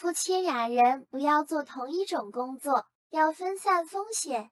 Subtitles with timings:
[0.00, 4.50] 夫妻俩人不要做同一种工作要分散风险。